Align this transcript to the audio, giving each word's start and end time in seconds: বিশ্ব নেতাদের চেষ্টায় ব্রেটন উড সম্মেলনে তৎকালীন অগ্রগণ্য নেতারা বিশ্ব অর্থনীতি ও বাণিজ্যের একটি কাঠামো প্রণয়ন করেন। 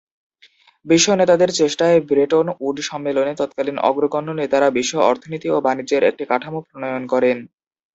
বিশ্ব 0.85 1.07
নেতাদের 1.15 1.49
চেষ্টায় 1.59 1.97
ব্রেটন 2.09 2.45
উড 2.61 2.77
সম্মেলনে 2.89 3.33
তৎকালীন 3.39 3.77
অগ্রগণ্য 3.89 4.29
নেতারা 4.33 4.67
বিশ্ব 4.77 4.93
অর্থনীতি 5.09 5.47
ও 5.49 5.65
বাণিজ্যের 5.65 6.03
একটি 6.09 6.23
কাঠামো 6.31 6.59
প্রণয়ন 6.67 7.03
করেন। 7.13 7.37